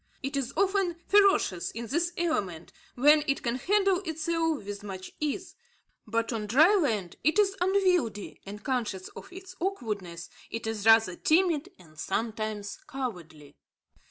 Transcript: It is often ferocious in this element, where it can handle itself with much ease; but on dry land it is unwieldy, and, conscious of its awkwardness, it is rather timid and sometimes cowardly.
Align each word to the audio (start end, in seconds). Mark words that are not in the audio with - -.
It 0.23 0.35
is 0.35 0.51
often 0.57 0.95
ferocious 1.05 1.69
in 1.69 1.85
this 1.85 2.11
element, 2.17 2.73
where 2.95 3.23
it 3.27 3.43
can 3.43 3.57
handle 3.57 3.99
itself 3.99 4.65
with 4.65 4.81
much 4.83 5.11
ease; 5.19 5.53
but 6.07 6.33
on 6.33 6.47
dry 6.47 6.73
land 6.73 7.17
it 7.23 7.37
is 7.37 7.55
unwieldy, 7.61 8.41
and, 8.43 8.63
conscious 8.63 9.09
of 9.09 9.31
its 9.31 9.55
awkwardness, 9.59 10.31
it 10.49 10.65
is 10.65 10.87
rather 10.87 11.15
timid 11.15 11.69
and 11.77 11.99
sometimes 11.99 12.79
cowardly. 12.87 13.55